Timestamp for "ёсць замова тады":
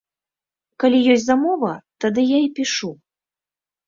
1.15-2.21